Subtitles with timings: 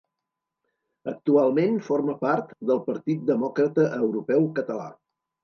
[1.11, 4.91] Actualment forma part del Partit Demòcrata Europeu Català.